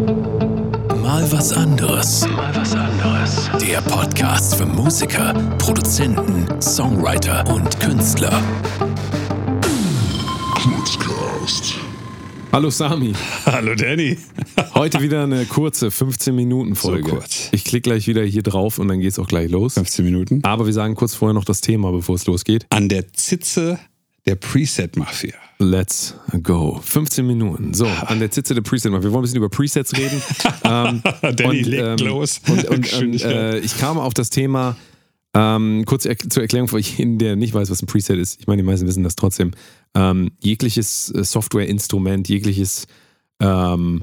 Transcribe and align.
Mal 0.00 1.30
was 1.30 1.52
anderes. 1.52 2.26
Mal 2.28 2.54
was 2.56 2.74
anderes. 2.74 3.50
Der 3.60 3.82
Podcast 3.82 4.54
für 4.54 4.64
Musiker, 4.64 5.34
Produzenten, 5.58 6.46
Songwriter 6.60 7.46
und 7.52 7.78
Künstler. 7.80 8.42
Hallo 12.52 12.70
Sami. 12.70 13.12
Hallo 13.46 13.74
Danny. 13.74 14.16
Heute 14.74 15.00
wieder 15.02 15.22
eine 15.22 15.44
kurze 15.44 15.88
15-Minuten-Folge. 15.88 17.10
So 17.10 17.16
kurz. 17.16 17.48
Ich 17.52 17.64
klicke 17.64 17.90
gleich 17.90 18.08
wieder 18.08 18.24
hier 18.24 18.42
drauf 18.42 18.78
und 18.78 18.88
dann 18.88 19.00
geht's 19.00 19.18
auch 19.18 19.28
gleich 19.28 19.50
los. 19.50 19.74
15 19.74 20.04
Minuten. 20.04 20.40
Aber 20.42 20.66
wir 20.66 20.72
sagen 20.72 20.94
kurz 20.94 21.14
vorher 21.14 21.34
noch 21.34 21.44
das 21.44 21.60
Thema, 21.60 21.92
bevor 21.92 22.16
es 22.16 22.26
losgeht. 22.26 22.66
An 22.70 22.88
der 22.88 23.12
Zitze 23.12 23.78
der 24.26 24.36
Preset-Mafia. 24.36 25.34
Let's 25.58 26.14
go. 26.42 26.80
15 26.82 27.26
Minuten. 27.26 27.74
So, 27.74 27.86
an 27.86 28.18
der 28.18 28.30
Zitze 28.30 28.54
der 28.54 28.62
Preset. 28.62 28.90
Wir 28.90 29.02
wollen 29.02 29.16
ein 29.16 29.22
bisschen 29.22 29.36
über 29.36 29.50
Presets 29.50 29.94
reden. 29.96 30.22
ähm, 30.64 31.02
Danny 31.36 31.62
legt 31.62 32.00
los. 32.00 32.40
Und, 32.48 32.64
und, 32.64 32.92
und 33.02 33.22
äh, 33.22 33.58
ich 33.58 33.76
kam 33.78 33.98
auf 33.98 34.14
das 34.14 34.30
Thema, 34.30 34.76
ähm, 35.34 35.84
kurz 35.86 36.06
er 36.06 36.16
zur 36.18 36.42
Erklärung 36.42 36.68
für 36.68 36.78
jeden, 36.78 37.18
der 37.18 37.36
nicht 37.36 37.52
weiß, 37.52 37.70
was 37.70 37.82
ein 37.82 37.86
Preset 37.86 38.18
ist. 38.18 38.40
Ich 38.40 38.46
meine, 38.46 38.62
die 38.62 38.66
meisten 38.66 38.86
wissen 38.86 39.04
das 39.04 39.16
trotzdem. 39.16 39.50
Ähm, 39.94 40.30
jegliches 40.40 41.12
äh, 41.14 41.24
Softwareinstrument, 41.24 42.28
jegliches, 42.28 42.86
ähm, 43.40 44.02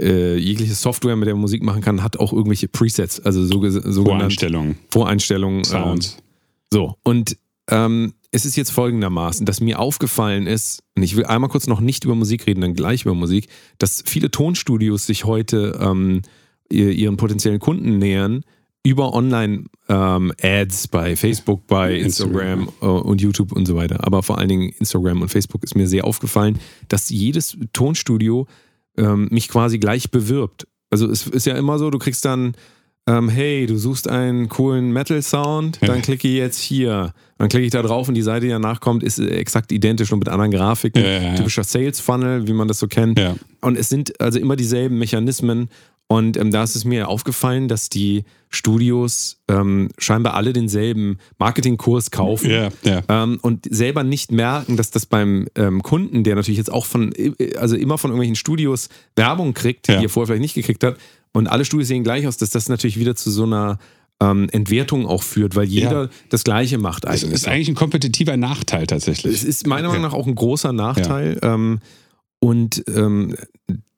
äh, 0.00 0.36
jegliches 0.36 0.82
Software, 0.82 1.16
mit 1.16 1.26
der 1.26 1.34
man 1.34 1.40
Musik 1.40 1.62
machen 1.62 1.80
kann, 1.80 2.02
hat 2.02 2.18
auch 2.18 2.32
irgendwelche 2.32 2.68
Presets, 2.68 3.18
also 3.20 3.44
so, 3.44 3.66
sogenannte 3.68 4.02
Voreinstellungen. 4.02 4.78
Voreinstellungen. 4.90 5.64
Sounds. 5.64 6.16
Ähm, 6.16 6.22
so, 6.70 6.94
und 7.02 7.36
ähm, 7.70 8.12
es 8.30 8.44
ist 8.44 8.56
jetzt 8.56 8.70
folgendermaßen, 8.70 9.46
dass 9.46 9.60
mir 9.60 9.78
aufgefallen 9.78 10.46
ist, 10.46 10.82
und 10.96 11.02
ich 11.02 11.16
will 11.16 11.24
einmal 11.24 11.50
kurz 11.50 11.66
noch 11.66 11.80
nicht 11.80 12.04
über 12.04 12.14
Musik 12.14 12.46
reden, 12.46 12.60
dann 12.60 12.74
gleich 12.74 13.02
über 13.02 13.14
Musik, 13.14 13.48
dass 13.78 14.02
viele 14.06 14.30
Tonstudios 14.30 15.06
sich 15.06 15.24
heute 15.24 15.78
ähm, 15.80 16.22
ihren 16.70 17.16
potenziellen 17.16 17.60
Kunden 17.60 17.98
nähern 17.98 18.42
über 18.84 19.12
Online-Ads 19.14 20.84
ähm, 20.84 20.90
bei 20.90 21.16
Facebook, 21.16 21.66
bei 21.66 21.96
Instagram, 21.96 22.60
Instagram. 22.60 22.96
Uh, 22.96 23.00
und 23.00 23.20
YouTube 23.20 23.52
und 23.52 23.66
so 23.66 23.74
weiter. 23.74 24.06
Aber 24.06 24.22
vor 24.22 24.38
allen 24.38 24.48
Dingen 24.48 24.68
Instagram 24.78 25.22
und 25.22 25.28
Facebook 25.28 25.64
ist 25.64 25.74
mir 25.74 25.86
sehr 25.86 26.04
aufgefallen, 26.04 26.58
dass 26.88 27.10
jedes 27.10 27.56
Tonstudio 27.72 28.46
ähm, 28.96 29.28
mich 29.30 29.48
quasi 29.48 29.78
gleich 29.78 30.10
bewirbt. 30.10 30.66
Also 30.90 31.10
es 31.10 31.26
ist 31.26 31.46
ja 31.46 31.56
immer 31.56 31.78
so, 31.78 31.90
du 31.90 31.98
kriegst 31.98 32.24
dann 32.24 32.52
ähm, 33.08 33.28
hey, 33.30 33.64
du 33.64 33.78
suchst 33.78 34.08
einen 34.08 34.50
coolen 34.50 34.92
Metal-Sound, 34.92 35.78
dann 35.80 36.02
klicke 36.02 36.28
ich 36.28 36.34
jetzt 36.34 36.60
hier. 36.60 37.14
Dann 37.38 37.48
klicke 37.48 37.64
ich 37.64 37.72
da 37.72 37.80
drauf 37.82 38.06
und 38.08 38.14
die 38.14 38.22
Seite, 38.22 38.46
die 38.46 38.52
danach 38.52 38.80
kommt, 38.80 39.02
ist 39.02 39.18
exakt 39.18 39.72
identisch 39.72 40.12
und 40.12 40.18
mit 40.18 40.28
anderen 40.28 40.50
Grafiken. 40.50 41.02
Ja, 41.02 41.08
ja, 41.08 41.22
ja. 41.22 41.34
Typischer 41.36 41.64
Sales-Funnel, 41.64 42.46
wie 42.46 42.52
man 42.52 42.68
das 42.68 42.78
so 42.80 42.86
kennt. 42.86 43.18
Und 43.62 43.78
es 43.78 43.88
sind 43.88 44.20
also 44.20 44.38
immer 44.38 44.56
dieselben 44.56 44.98
Mechanismen. 44.98 45.70
Und 46.10 46.36
ähm, 46.38 46.50
da 46.50 46.62
ist 46.64 46.74
es 46.74 46.84
mir 46.84 47.08
aufgefallen, 47.08 47.68
dass 47.68 47.90
die 47.90 48.24
Studios 48.48 49.36
ähm, 49.46 49.90
scheinbar 49.98 50.34
alle 50.34 50.54
denselben 50.54 51.18
Marketingkurs 51.38 52.10
kaufen 52.10 52.50
ja, 52.50 52.68
ja. 52.82 53.02
Ähm, 53.08 53.38
und 53.42 53.66
selber 53.70 54.04
nicht 54.04 54.32
merken, 54.32 54.78
dass 54.78 54.90
das 54.90 55.04
beim 55.04 55.48
ähm, 55.54 55.82
Kunden, 55.82 56.24
der 56.24 56.34
natürlich 56.34 56.56
jetzt 56.56 56.72
auch 56.72 56.86
von, 56.86 57.12
also 57.58 57.76
immer 57.76 57.98
von 57.98 58.10
irgendwelchen 58.10 58.36
Studios 58.36 58.88
Werbung 59.16 59.52
kriegt, 59.52 59.86
Ja. 59.88 59.98
die 59.98 60.06
er 60.06 60.08
vorher 60.08 60.28
vielleicht 60.28 60.40
nicht 60.42 60.54
gekriegt 60.54 60.82
hat, 60.82 60.96
und 61.38 61.46
alle 61.46 61.64
Studios 61.64 61.88
sehen 61.88 62.04
gleich 62.04 62.26
aus, 62.26 62.36
dass 62.36 62.50
das 62.50 62.68
natürlich 62.68 62.98
wieder 62.98 63.14
zu 63.16 63.30
so 63.30 63.44
einer 63.44 63.78
ähm, 64.20 64.48
Entwertung 64.50 65.06
auch 65.06 65.22
führt, 65.22 65.54
weil 65.56 65.64
jeder 65.68 66.02
Ja. 66.04 66.08
das 66.28 66.42
Gleiche 66.44 66.76
macht 66.78 67.04
Das 67.04 67.22
eigentlich. 67.22 67.34
ist 67.34 67.48
eigentlich 67.48 67.68
ein 67.68 67.74
kompetitiver 67.76 68.36
Nachteil 68.36 68.86
tatsächlich. 68.86 69.32
Es 69.34 69.44
ist 69.44 69.66
meiner 69.66 69.88
Meinung 69.88 70.02
nach 70.02 70.12
auch 70.12 70.26
ein 70.26 70.34
großer 70.34 70.72
Nachteil. 70.72 71.38
Ähm, 71.42 71.78
und 72.40 72.82
ähm, 72.94 73.34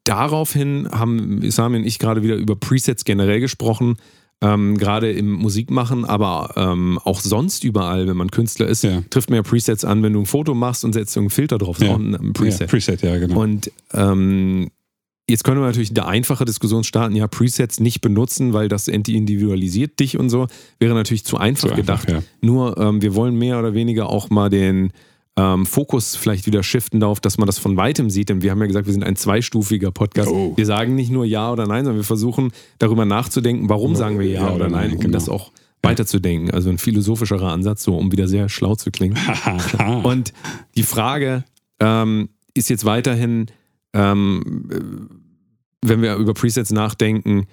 daraufhin 0.03 0.87
haben 0.91 1.49
Sami 1.51 1.77
und 1.77 1.85
ich 1.85 1.99
gerade 1.99 2.23
wieder 2.23 2.35
über 2.35 2.55
Presets 2.55 3.05
generell 3.05 3.39
gesprochen. 3.39 3.97
Ähm, 4.43 4.75
gerade 4.79 5.11
im 5.11 5.33
Musikmachen, 5.33 6.03
aber 6.03 6.53
ähm, 6.55 6.97
auch 7.03 7.19
sonst 7.19 7.63
überall, 7.63 8.07
wenn 8.07 8.17
man 8.17 8.31
Künstler 8.31 8.65
ist, 8.65 8.83
Ja. 8.83 9.03
trifft 9.11 9.29
man 9.29 9.37
ja 9.37 9.43
Presets 9.43 9.85
an, 9.85 10.01
wenn 10.01 10.13
du 10.13 10.19
ein 10.19 10.25
Foto 10.25 10.55
machst 10.55 10.83
und 10.83 10.93
setzt 10.93 11.15
einen 11.15 11.29
Filter 11.29 11.59
drauf. 11.59 11.77
Das 11.77 11.87
Ja. 11.89 11.95
ein, 11.95 12.15
ein 12.15 12.33
Preset. 12.33 12.61
Ja, 12.61 12.65
Preset, 12.67 13.01
ja, 13.03 13.19
genau. 13.19 13.39
Und 13.39 13.71
ähm, 13.93 14.71
jetzt 15.31 15.43
können 15.43 15.59
wir 15.61 15.65
natürlich 15.65 15.91
eine 15.91 16.05
einfache 16.05 16.45
Diskussion 16.45 16.83
starten, 16.83 17.15
ja, 17.15 17.27
Presets 17.27 17.79
nicht 17.79 18.01
benutzen, 18.01 18.53
weil 18.53 18.67
das 18.67 18.87
individualisiert 18.87 19.99
dich 19.99 20.17
und 20.17 20.29
so, 20.29 20.47
wäre 20.79 20.93
natürlich 20.93 21.25
zu 21.25 21.37
einfach 21.37 21.69
Zu 21.69 21.75
gedacht. 21.75 22.07
einfach, 22.09 22.23
ja. 22.23 22.27
Nur 22.41 22.77
ähm, 22.77 23.01
wir 23.01 23.15
wollen 23.15 23.35
mehr 23.35 23.57
oder 23.59 23.73
weniger 23.73 24.09
auch 24.09 24.29
mal 24.29 24.49
den 24.49 24.91
ähm, 25.37 25.65
Fokus 25.65 26.15
vielleicht 26.15 26.45
wieder 26.45 26.61
shiften 26.61 26.99
darauf, 26.99 27.19
dass 27.19 27.37
man 27.37 27.47
das 27.47 27.57
von 27.57 27.77
weitem 27.77 28.09
sieht. 28.09 28.29
Denn 28.29 28.41
wir 28.41 28.51
haben 28.51 28.59
ja 28.59 28.67
gesagt, 28.67 28.85
wir 28.85 28.93
sind 28.93 29.03
ein 29.03 29.15
zweistufiger 29.15 29.91
Podcast. 29.91 30.29
Oh. 30.29 30.53
Wir 30.55 30.65
sagen 30.65 30.95
nicht 30.95 31.11
nur 31.11 31.25
Ja 31.25 31.51
oder 31.51 31.67
Nein, 31.67 31.85
sondern 31.85 32.01
wir 32.01 32.05
versuchen 32.05 32.51
darüber 32.79 33.05
nachzudenken, 33.05 33.69
warum 33.69 33.95
sagen 33.95 34.19
wir 34.19 34.27
Ja, 34.27 34.41
Ja 34.41 34.45
oder 34.47 34.55
oder 34.55 34.69
Nein, 34.69 34.89
Nein, 34.89 34.97
um 34.97 34.99
genau. 34.99 35.13
das 35.13 35.29
auch 35.29 35.51
weiterzudenken. 35.83 36.51
Also 36.51 36.69
ein 36.69 36.77
philosophischerer 36.77 37.51
Ansatz, 37.51 37.83
so 37.83 37.95
um 37.97 38.11
wieder 38.11 38.27
sehr 38.27 38.49
schlau 38.49 38.75
zu 38.75 38.91
klingen. 38.91 39.17
Und 40.03 40.33
die 40.75 40.83
Frage 40.83 41.43
ähm, 41.79 42.29
ist 42.53 42.69
jetzt 42.69 42.85
weiterhin, 42.85 43.47
ähm, 43.93 44.69
äh, 44.71 45.20
wenn 45.83 46.01
wir 46.01 46.15
über 46.15 46.33
Presets 46.33 46.71
nachdenken, 46.71 47.47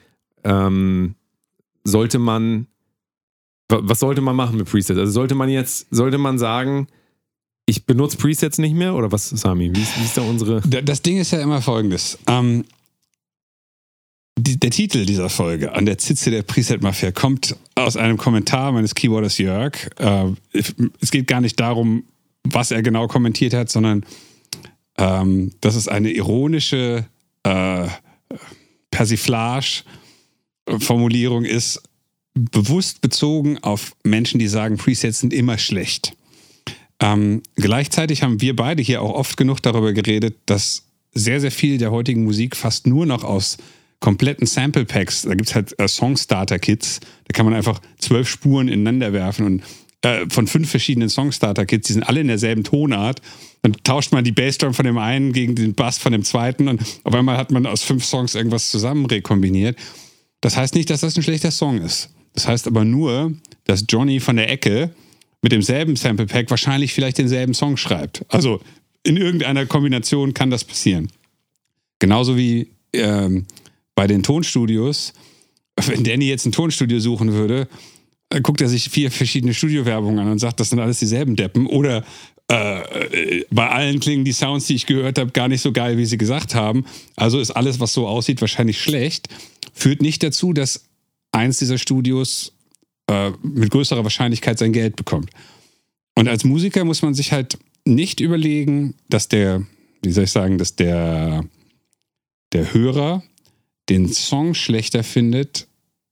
ähm, 0.44 1.15
sollte 1.84 2.19
man, 2.19 2.66
wa- 3.69 3.81
was 3.83 4.00
sollte 4.00 4.21
man 4.21 4.37
machen 4.37 4.56
mit 4.59 4.69
Presets? 4.71 4.99
Also 4.99 5.12
sollte 5.12 5.34
man 5.34 5.49
jetzt, 5.49 5.87
sollte 5.91 6.19
man 6.19 6.38
sagen, 6.38 6.87
ich 7.67 7.84
benutze 7.87 8.17
Presets 8.17 8.59
nicht 8.59 8.75
mehr 8.75 8.94
oder 8.94 9.12
was, 9.12 9.28
Sami? 9.31 9.71
Wie 9.75 9.81
ist, 9.83 9.99
wie 9.99 10.05
ist 10.05 10.17
da 10.17 10.22
unsere. 10.22 10.61
Da- 10.62 10.81
Das 10.83 11.03
Ding 11.03 11.19
ist 11.19 11.31
ja 11.33 11.41
immer 11.41 11.61
folgendes. 11.62 12.19
Ähm, 12.27 12.65
die, 14.38 14.59
der 14.59 14.71
Titel 14.71 15.05
dieser 15.05 15.28
Folge, 15.31 15.72
An 15.75 15.84
der 15.84 15.99
Zitze 15.99 16.31
der 16.31 16.43
Preset-Mafia, 16.43 17.11
kommt 17.12 17.56
aus 17.75 17.97
einem 17.97 18.17
Kommentar 18.17 18.71
meines 18.72 18.94
Keyboarders 18.94 19.38
Jörg. 19.38 19.75
Äh, 19.99 20.33
es 21.00 21.11
geht 21.11 21.27
gar 21.27 21.41
nicht 21.41 21.59
darum, 21.59 22.05
was 22.44 22.71
er 22.71 22.83
genau 22.83 23.09
kommentiert 23.09 23.53
hat, 23.53 23.69
sondern 23.69 24.05
ähm, 24.97 25.53
dass 25.61 25.75
es 25.75 25.88
eine 25.88 26.11
ironische 26.12 27.05
äh, 27.43 27.88
Persiflage-Formulierung 28.91 31.44
ist, 31.44 31.83
bewusst 32.34 33.00
bezogen 33.00 33.59
auf 33.59 33.97
Menschen, 34.05 34.39
die 34.39 34.49
sagen, 34.49 34.77
Presets 34.77 35.21
sind 35.21 35.33
immer 35.33 35.56
schlecht. 35.59 36.15
Ähm, 37.00 37.43
gleichzeitig 37.56 38.22
haben 38.22 38.41
wir 38.41 38.56
beide 38.56 38.83
hier 38.83 39.03
auch 39.03 39.12
oft 39.12 39.37
genug 39.37 39.62
darüber 39.62 39.93
geredet, 39.93 40.37
dass 40.47 40.84
sehr, 41.12 41.41
sehr 41.41 41.50
viel 41.50 41.78
der 41.78 41.91
heutigen 41.91 42.25
Musik 42.25 42.56
fast 42.56 42.87
nur 42.87 43.06
noch 43.06 43.25
aus 43.25 43.59
kompletten 44.00 44.47
Sample 44.47 44.84
Packs, 44.84 45.22
da 45.22 45.34
gibt 45.34 45.49
es 45.49 45.55
halt 45.55 45.78
äh, 45.78 45.88
Songstarter-Kits, 45.88 47.00
da 47.00 47.33
kann 47.33 47.47
man 47.47 47.55
einfach 47.55 47.81
zwölf 47.99 48.28
Spuren 48.28 48.69
ineinander 48.69 49.12
werfen 49.12 49.47
und 49.47 49.62
äh, 50.03 50.26
von 50.28 50.47
fünf 50.47 50.70
verschiedenen 50.70 51.09
Songstarter-Kits, 51.09 51.86
die 51.86 51.92
sind 51.94 52.04
alle 52.04 52.20
in 52.20 52.28
derselben 52.28 52.64
Tonart. 52.64 53.20
Dann 53.62 53.72
tauscht 53.82 54.12
man 54.12 54.25
die 54.25 54.32
Bassdrum 54.32 54.75
von 54.75 54.84
dem 54.84 54.98
einen 54.98 55.32
gegen 55.32 55.54
den 55.54 55.75
Bass 55.75 55.98
von 55.98 56.12
dem 56.12 56.22
zweiten 56.22 56.69
und 56.69 56.82
auf 57.04 57.14
einmal 57.14 57.36
hat 57.36 57.50
man 57.50 57.66
aus 57.66 57.82
fünf 57.82 58.04
Songs 58.04 58.34
irgendwas 58.34 58.70
zusammen 58.70 59.06
rekombiniert. 59.06 59.76
Das 60.41 60.56
heißt 60.56 60.75
nicht, 60.75 60.91
dass 60.91 61.00
das 61.00 61.16
ein 61.16 61.22
schlechter 61.22 61.50
Song 61.50 61.81
ist. 61.81 62.10
Das 62.34 62.47
heißt 62.47 62.69
aber 62.69 62.84
nur, 62.84 63.32
dass 63.64 63.84
Johnny 63.88 64.20
von 64.20 64.37
der 64.37 64.50
Ecke 64.50 64.91
mit 65.42 65.53
demselben 65.53 65.97
Sample 65.97 66.26
Pack 66.26 66.50
wahrscheinlich 66.50 66.92
vielleicht 66.92 67.19
denselben 67.19 67.54
Song 67.54 67.76
schreibt. 67.76 68.25
Also 68.28 68.60
in 69.03 69.16
irgendeiner 69.16 69.66
Kombination 69.66 70.34
kann 70.34 70.50
das 70.50 70.64
passieren. 70.64 71.10
Genauso 71.98 72.37
wie 72.37 72.69
ähm, 72.92 73.47
bei 73.94 74.06
den 74.06 74.22
Tonstudios. 74.22 75.12
Wenn 75.87 76.04
Danny 76.04 76.28
jetzt 76.28 76.47
ein 76.47 76.53
Tonstudio 76.53 77.00
suchen 77.00 77.32
würde, 77.32 77.69
äh, 78.31 78.41
guckt 78.41 78.61
er 78.61 78.69
sich 78.69 78.89
vier 78.91 79.11
verschiedene 79.11 79.55
Studiowerbungen 79.55 80.19
an 80.19 80.31
und 80.31 80.39
sagt, 80.39 80.61
das 80.61 80.71
sind 80.71 80.78
alles 80.78 80.99
dieselben 80.99 81.37
Deppen. 81.37 81.66
Oder 81.66 82.05
äh, 82.50 82.81
äh, 82.81 83.47
bei 83.50 83.69
allen 83.69 84.00
klingen 84.00 84.25
die 84.25 84.33
Sounds, 84.33 84.66
die 84.66 84.75
ich 84.75 84.87
gehört 84.87 85.19
habe, 85.19 85.31
gar 85.33 85.49
nicht 85.49 85.61
so 85.61 85.72
geil, 85.72 85.99
wie 85.99 86.06
sie 86.06 86.19
gesagt 86.19 86.55
haben. 86.55 86.84
Also 87.17 87.41
ist 87.41 87.50
alles, 87.50 87.81
was 87.81 87.93
so 87.93 88.06
aussieht, 88.06 88.41
wahrscheinlich 88.41 88.81
schlecht. 88.81 89.29
Führt 89.73 90.02
nicht 90.02 90.23
dazu, 90.23 90.52
dass 90.52 90.85
eins 91.32 91.58
dieser 91.58 91.79
Studios 91.79 92.55
äh, 93.06 93.31
mit 93.43 93.70
größerer 93.70 94.02
Wahrscheinlichkeit 94.02 94.58
sein 94.58 94.73
Geld 94.73 94.97
bekommt. 94.97 95.31
Und 96.14 96.29
als 96.29 96.44
Musiker 96.44 96.85
muss 96.85 97.02
man 97.02 97.14
sich 97.14 97.32
halt 97.32 97.58
nicht 97.85 98.20
überlegen, 98.20 98.94
dass 99.08 99.29
der, 99.29 99.67
wie 100.02 100.11
soll 100.11 100.25
ich 100.25 100.32
sagen, 100.32 100.58
dass 100.58 100.75
der, 100.75 101.44
der 102.52 102.73
Hörer 102.73 103.23
den 103.88 104.08
Song 104.08 104.55
schlechter 104.55 105.05
findet, 105.05 105.69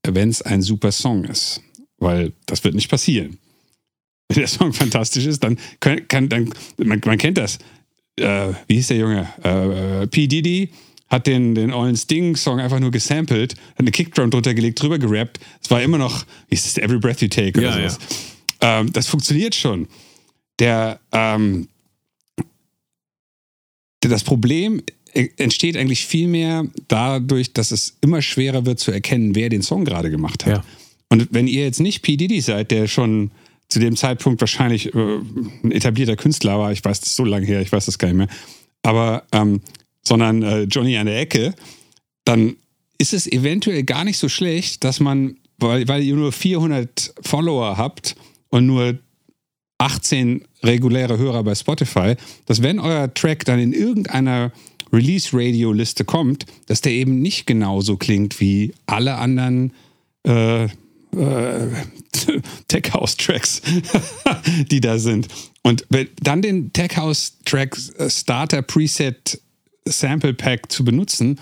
wenn 0.07 0.29
es 0.29 0.43
ein 0.43 0.63
super 0.63 0.93
Song 0.93 1.25
ist. 1.25 1.61
Weil 1.99 2.33
das 2.47 2.63
wird 2.65 2.75
nicht 2.75 2.91
passieren. 2.91 3.39
Wenn 4.29 4.39
der 4.39 4.49
Song 4.49 4.73
fantastisch 4.73 5.27
ist, 5.27 5.43
dann 5.43 5.59
kann, 5.81 6.07
kann 6.09 6.29
dann, 6.29 6.53
man, 6.79 7.01
man 7.05 7.19
kennt 7.19 7.39
das. 7.39 7.59
Äh, 8.19 8.53
wie 8.67 8.75
hieß 8.75 8.89
der 8.89 8.97
Junge? 8.97 9.29
Äh, 9.45 10.03
äh, 10.03 10.07
P. 10.07 10.27
Diddy 10.27 10.71
hat 11.09 11.27
den, 11.27 11.55
den 11.55 11.73
ollen 11.73 11.97
Sting-Song 11.97 12.59
einfach 12.59 12.81
nur 12.81 12.91
gesampelt, 12.91 13.55
hat 13.55 13.81
eine 13.81 13.93
Kickdrum 13.93 14.31
drunter 14.31 14.55
gelegt, 14.55 14.83
drüber 14.83 14.99
gerappt. 14.99 15.39
Es 15.63 15.71
war 15.71 15.81
immer 15.83 15.99
noch, 15.99 16.25
wie 16.49 16.55
ist 16.55 16.67
das, 16.67 16.79
Every 16.83 16.99
Breath 16.99 17.23
You 17.23 17.29
Take 17.29 17.59
oder 17.59 17.79
Ja, 17.81 17.91
sowas. 17.91 17.99
Ähm, 18.61 18.93
das 18.93 19.07
funktioniert 19.07 19.55
schon. 19.55 19.87
Der, 20.59 20.99
ähm, 21.13 21.69
das 24.01 24.25
Problem 24.25 24.83
entsteht 25.13 25.77
eigentlich 25.77 26.07
viel 26.07 26.29
mehr 26.29 26.67
dadurch, 26.89 27.53
dass 27.53 27.71
es 27.71 27.97
immer 28.01 28.21
schwerer 28.21 28.67
wird 28.67 28.79
zu 28.79 28.91
erkennen, 28.91 29.35
wer 29.35 29.49
den 29.49 29.63
Song 29.63 29.85
gerade 29.85 30.11
gemacht 30.11 30.45
hat. 30.45 30.57
Ja. 30.59 30.65
Und 31.09 31.29
wenn 31.31 31.47
ihr 31.47 31.65
jetzt 31.65 31.81
nicht 31.81 32.03
P. 32.03 32.17
Diddy 32.17 32.41
seid, 32.41 32.71
der 32.71 32.89
schon 32.89 33.31
zu 33.69 33.79
dem 33.79 33.97
Zeitpunkt 33.97 34.41
wahrscheinlich 34.41 34.95
äh, 34.95 35.19
ein 35.65 35.73
etablierter 35.73 36.17
Künstler 36.17 36.59
war, 36.59 36.73
ich 36.73 36.85
weiß 36.85 37.01
das 37.01 37.11
ist 37.11 37.17
so 37.17 37.25
lange 37.25 37.47
her, 37.47 37.61
ich 37.61 37.73
weiß 37.73 37.87
das 37.87 37.99
gar 37.99 38.09
nicht 38.09 38.17
mehr, 38.17 38.29
aber 38.83 39.25
ähm, 39.33 39.61
sondern 40.03 40.43
äh, 40.43 40.63
Johnny 40.63 40.97
an 40.97 41.07
der 41.07 41.21
Ecke, 41.21 41.55
dann 42.25 42.57
ist 42.99 43.13
es 43.13 43.27
eventuell 43.27 43.83
gar 43.83 44.05
nicht 44.05 44.19
so 44.19 44.29
schlecht, 44.29 44.85
dass 44.85 45.01
man, 45.01 45.37
weil, 45.59 45.87
weil 45.89 46.03
ihr 46.03 46.15
nur 46.15 46.33
400 46.33 47.15
Follower 47.23 47.77
habt 47.77 48.15
und 48.49 48.67
nur 48.67 48.99
18 49.79 50.45
reguläre 50.63 51.19
Hörer 51.19 51.43
bei 51.43 51.55
Spotify, 51.55 52.15
dass 52.47 52.63
wenn 52.63 52.79
euer 52.79 53.13
Track 53.13 53.45
dann 53.45 53.59
in 53.59 53.73
irgendeiner 53.73 54.53
Release-Radio-Liste 54.93 56.05
kommt, 56.05 56.47
dass 56.67 56.81
der 56.81 56.93
eben 56.93 57.21
nicht 57.21 57.47
genauso 57.47 57.97
klingt 57.97 58.41
wie 58.41 58.73
alle 58.87 59.17
anderen 59.17 59.73
äh, 60.23 60.69
äh, 61.17 61.69
Tech 62.69 62.93
House 62.93 63.17
Tracks, 63.17 63.63
die 64.71 64.81
da 64.81 64.99
sind. 64.99 65.29
Und 65.63 65.87
dann 66.23 66.43
den 66.43 66.73
Tech 66.73 66.97
House 66.97 67.39
Track 67.45 67.77
äh, 67.99 68.09
Starter 68.11 68.63
Preset 68.63 69.41
Sample 69.89 70.35
Pack 70.35 70.71
zu 70.71 70.85
benutzen, 70.85 71.39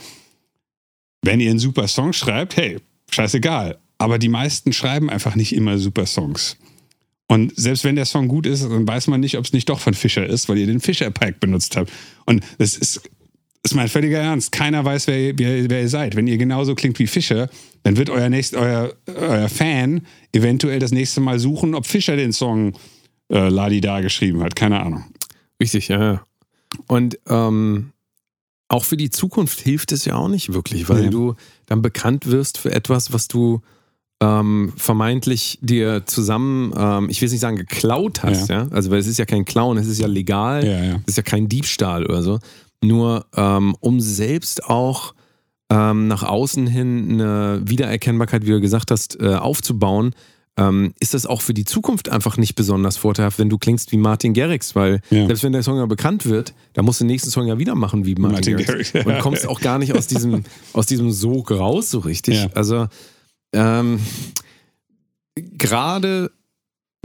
wenn 1.23 1.41
ihr 1.41 1.51
einen 1.51 1.59
super 1.59 1.89
Song 1.89 2.13
schreibt, 2.13 2.57
hey, 2.57 2.79
scheißegal. 3.11 3.79
Aber 3.99 4.19
die 4.19 4.29
meisten 4.29 4.73
schreiben 4.73 5.09
einfach 5.09 5.35
nicht 5.35 5.55
immer 5.55 5.79
super 5.79 6.07
Songs. 6.07 6.57
Und 7.27 7.53
selbst 7.57 7.85
wenn 7.85 7.97
der 7.97 8.05
Song 8.05 8.29
gut 8.29 8.47
ist, 8.47 8.63
dann 8.63 8.87
weiß 8.87 9.07
man 9.07 9.21
nicht, 9.21 9.39
ob 9.39 9.45
es 9.45 9.53
nicht 9.53 9.69
doch 9.69 9.81
von 9.81 9.95
Fischer 9.95 10.27
ist, 10.27 10.49
weil 10.49 10.59
ihr 10.59 10.67
den 10.67 10.81
Fischer-Pack 10.81 11.41
benutzt 11.41 11.77
habt. 11.77 11.91
Und 12.27 12.45
das 12.59 12.75
ist, 12.77 13.01
ist 13.65 13.75
mein 13.75 13.89
völliger 13.89 14.19
Ernst. 14.19 14.53
Keiner 14.53 14.85
weiß, 14.85 15.07
wer, 15.07 15.39
wer, 15.39 15.71
wer, 15.71 15.83
ihr 15.83 15.89
seid. 15.89 16.17
Wenn 16.17 16.27
ihr 16.27 16.37
genauso 16.37 16.75
klingt 16.75 16.99
wie 16.99 17.07
Fischer, 17.07 17.49
dann 17.83 17.97
wird 17.97 18.11
euer, 18.11 18.29
nächst, 18.29 18.55
euer, 18.55 18.93
euer 19.07 19.49
Fan 19.49 20.03
eventuell 20.33 20.79
das 20.79 20.93
nächste 20.93 21.21
Mal 21.21 21.39
suchen, 21.39 21.75
ob 21.75 21.87
Fischer 21.87 22.17
den 22.17 22.33
Song 22.33 22.75
äh, 23.33 23.49
Ladi 23.49 23.81
da 23.81 24.01
geschrieben 24.01 24.43
hat. 24.43 24.55
Keine 24.55 24.81
Ahnung. 24.81 25.05
Richtig, 25.61 25.89
ja. 25.89 26.23
Und 26.89 27.19
ähm, 27.27 27.93
auch 28.69 28.85
für 28.85 28.97
die 28.97 29.11
Zukunft 29.11 29.61
hilft 29.61 29.93
es 29.93 30.05
ja 30.05 30.17
auch 30.17 30.29
nicht 30.29 30.53
wirklich, 30.53 30.89
weil 30.89 31.05
ja. 31.05 31.11
du 31.11 31.35
dann 31.67 31.81
bekannt 31.81 32.27
wirst 32.27 32.59
für 32.59 32.73
etwas, 32.73 33.13
was 33.13 33.29
du 33.29 33.63
ähm, 34.21 34.73
vermeintlich 34.77 35.59
dir 35.61 36.07
zusammen, 36.07 36.73
ähm, 36.77 37.09
ich 37.11 37.21
will 37.21 37.27
es 37.27 37.33
nicht 37.33 37.41
sagen, 37.41 37.57
geklaut 37.57 38.23
hast, 38.23 38.49
ja. 38.49 38.63
ja. 38.63 38.69
Also, 38.71 38.91
weil 38.91 38.99
es 38.99 39.07
ist 39.07 39.19
ja 39.19 39.25
kein 39.27 39.45
Clown, 39.45 39.77
es 39.77 39.87
ist 39.87 40.01
ja 40.01 40.07
legal, 40.07 40.65
ja, 40.65 40.85
ja. 40.85 40.95
es 41.07 41.13
ist 41.13 41.17
ja 41.17 41.23
kein 41.23 41.49
Diebstahl 41.49 42.07
oder 42.07 42.23
so. 42.23 42.39
Nur 42.87 43.27
ähm, 43.37 43.77
um 43.81 44.01
selbst 44.01 44.65
auch 44.65 45.15
ähm, 45.71 46.09
nach 46.09 46.23
außen 46.23 46.67
hin 46.67 47.09
eine 47.13 47.63
Wiedererkennbarkeit, 47.65 48.47
wie 48.47 48.51
du 48.51 48.61
gesagt 48.61 48.91
hast, 48.91 49.21
äh, 49.21 49.35
aufzubauen, 49.35 50.15
ähm, 50.57 50.95
ist 51.01 51.15
das 51.15 51.27
auch 51.27 51.41
für 51.41 51.55
die 51.55 51.65
Zukunft 51.65 52.09
einfach 52.09 52.37
nicht 52.37 52.55
besonders 52.55 52.97
vorteilhaft, 52.97 53.39
wenn 53.39 53.49
du 53.49 53.59
klingst 53.59 53.91
wie 53.91 53.97
Martin 53.97 54.35
Garrix, 54.35 54.77
weil 54.77 55.01
ja. 55.11 55.27
selbst 55.27 55.43
wenn 55.43 55.53
der 55.53 55.65
Song 55.65 55.79
ja 55.79 55.87
bekannt 55.87 56.27
wird, 56.27 56.55
dann 56.75 56.85
musst 56.85 57.01
du 57.01 57.05
den 57.05 57.09
nächsten 57.09 57.31
Song 57.31 57.49
ja 57.49 57.59
wieder 57.59 57.75
machen 57.75 58.05
wie 58.05 58.15
Martin, 58.15 58.55
Martin 58.55 58.67
Garrix. 58.67 58.93
Garrix. 58.93 59.09
Und 59.09 59.19
kommst 59.21 59.49
auch 59.49 59.61
gar 59.61 59.79
nicht 59.79 59.95
aus 59.95 60.07
diesem, 60.07 60.45
aus 60.73 60.87
diesem 60.87 61.11
Sog 61.11 61.51
raus 61.51 61.91
so 61.91 61.99
richtig. 62.01 62.37
Ja. 62.37 62.51
Also 62.55 62.87
ähm, 63.53 63.99
gerade 65.35 66.31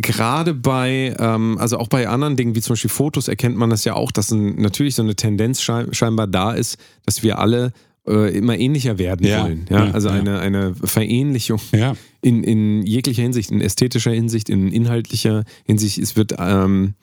gerade 0.02 0.54
bei, 0.54 1.16
ähm, 1.20 1.58
also 1.60 1.78
auch 1.78 1.88
bei 1.88 2.08
anderen 2.08 2.36
Dingen, 2.36 2.56
wie 2.56 2.62
zum 2.62 2.74
Beispiel 2.74 2.90
Fotos, 2.90 3.28
erkennt 3.28 3.58
man 3.58 3.70
das 3.70 3.86
ja 3.86 3.96
auch, 3.96 4.12
dass 4.12 4.32
ein, 4.32 4.56
natürlich 4.56 4.96
so 4.96 5.04
eine 5.04 5.16
Tendenz 5.16 5.62
scheinbar 5.62 6.28
da 6.28 6.54
ist, 6.54 6.78
dass 7.06 7.24
wir 7.24 7.40
alle 7.40 7.74
äh, 8.08 8.36
immer 8.36 8.58
ähnlicher 8.58 8.98
werden 8.98 9.26
ja, 9.26 9.44
wollen. 9.44 9.66
Ja? 9.70 9.86
ja 9.86 9.92
also 9.92 10.10
ja. 10.10 10.16
Eine, 10.16 10.40
eine 10.40 10.76
Verähnlichung 10.76 11.62
in, 12.22 12.44
in 12.44 12.84
jeglicher 12.84 13.22
Hinsicht, 13.22 13.52
in 13.52 13.62
ästhetischer 13.62 14.12
Hinsicht, 14.12 14.50
in 14.50 14.72
inhaltlicher 14.72 15.44
Hinsicht. 15.66 15.98
Es 15.98 16.16
wird 16.16 16.36
ähm, 16.38 16.96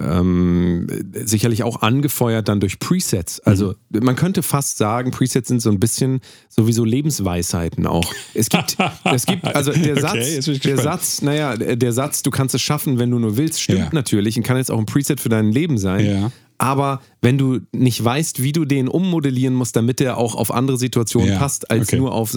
ähm, 0.00 0.88
sicherlich 1.24 1.62
auch 1.62 1.82
angefeuert 1.82 2.48
dann 2.48 2.58
durch 2.58 2.78
Presets. 2.78 3.40
Also 3.40 3.74
mhm. 3.90 4.04
man 4.04 4.16
könnte 4.16 4.42
fast 4.42 4.76
sagen, 4.76 5.12
Presets 5.12 5.48
sind 5.48 5.62
so 5.62 5.70
ein 5.70 5.78
bisschen 5.78 6.20
sowieso 6.48 6.84
Lebensweisheiten 6.84 7.86
auch. 7.86 8.12
Es 8.34 8.48
gibt, 8.48 8.76
es 9.04 9.26
gibt 9.26 9.44
also 9.54 9.72
der 9.72 10.00
Satz, 10.00 10.48
okay, 10.48 10.58
der 10.58 10.78
Satz, 10.78 11.22
naja, 11.22 11.56
der 11.56 11.92
Satz, 11.92 12.22
du 12.22 12.30
kannst 12.30 12.54
es 12.54 12.62
schaffen, 12.62 12.98
wenn 12.98 13.10
du 13.10 13.18
nur 13.18 13.36
willst, 13.36 13.62
stimmt 13.62 13.78
ja. 13.78 13.88
natürlich 13.92 14.36
und 14.36 14.42
kann 14.42 14.56
jetzt 14.56 14.70
auch 14.70 14.78
ein 14.78 14.86
Preset 14.86 15.20
für 15.20 15.28
dein 15.28 15.52
Leben 15.52 15.78
sein. 15.78 16.04
Ja. 16.04 16.32
Aber 16.58 17.00
wenn 17.20 17.38
du 17.38 17.60
nicht 17.72 18.02
weißt, 18.02 18.42
wie 18.42 18.52
du 18.52 18.64
den 18.64 18.88
ummodellieren 18.88 19.54
musst, 19.54 19.76
damit 19.76 20.00
der 20.00 20.18
auch 20.18 20.34
auf 20.34 20.52
andere 20.52 20.76
Situationen 20.76 21.30
ja. 21.30 21.38
passt, 21.38 21.70
als 21.70 21.88
okay. 21.88 21.98
nur 21.98 22.12
auf 22.12 22.36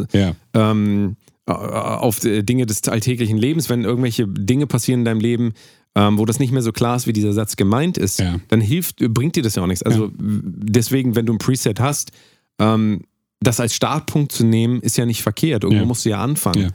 ähm, 0.54 1.16
auf 1.48 2.20
Dinge 2.20 2.66
des 2.66 2.84
alltäglichen 2.88 3.38
Lebens, 3.38 3.70
wenn 3.70 3.84
irgendwelche 3.84 4.28
Dinge 4.28 4.68
passieren 4.68 5.02
in 5.02 5.06
deinem 5.06 5.22
Leben, 5.22 5.54
ähm, 5.96 6.18
wo 6.18 6.26
das 6.26 6.40
nicht 6.40 6.52
mehr 6.52 6.62
so 6.62 6.72
klar 6.72 6.96
ist, 6.96 7.08
wie 7.08 7.14
dieser 7.14 7.34
Satz 7.34 7.56
gemeint 7.56 7.98
ist, 7.98 8.20
ja. 8.20 8.40
dann 8.50 8.62
hilft, 8.62 8.98
bringt 9.14 9.36
dir 9.36 9.44
das 9.44 9.56
ja 9.56 9.64
auch 9.64 9.68
nichts. 9.68 9.84
Also 9.84 10.06
ja. 10.06 10.12
deswegen, 10.20 11.16
wenn 11.16 11.26
du 11.26 11.34
ein 11.34 11.40
Preset 11.40 11.80
hast, 11.80 12.12
ähm, 12.60 13.02
das 13.40 13.60
als 13.60 13.74
Startpunkt 13.76 14.32
zu 14.32 14.46
nehmen, 14.46 14.82
ist 14.82 14.98
ja 14.98 15.06
nicht 15.06 15.22
verkehrt. 15.22 15.64
Irgendwo 15.64 15.84
ja. 15.84 15.88
musst 15.88 16.06
du 16.06 16.10
ja 16.10 16.22
anfangen. 16.22 16.72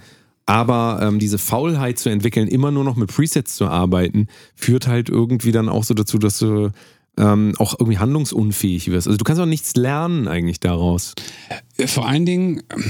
Aber 0.46 1.00
ähm, 1.02 1.18
diese 1.18 1.38
Faulheit 1.38 1.98
zu 1.98 2.08
entwickeln, 2.08 2.48
immer 2.48 2.70
nur 2.70 2.84
noch 2.84 2.96
mit 2.96 3.12
Presets 3.12 3.56
zu 3.56 3.66
arbeiten, 3.66 4.26
führt 4.54 4.86
halt 4.86 5.08
irgendwie 5.08 5.52
dann 5.52 5.68
auch 5.68 5.84
so 5.84 5.94
dazu, 5.94 6.18
dass 6.18 6.38
du 6.38 6.70
ähm, 7.16 7.54
auch 7.58 7.74
irgendwie 7.78 7.98
handlungsunfähig 7.98 8.90
wirst. 8.90 9.06
Also 9.06 9.16
du 9.18 9.24
kannst 9.24 9.40
auch 9.40 9.46
nichts 9.46 9.76
lernen 9.76 10.28
eigentlich 10.28 10.60
daraus. 10.60 11.14
Äh, 11.76 11.86
vor 11.86 12.08
allen 12.08 12.26
Dingen, 12.26 12.58
äh, 12.58 12.80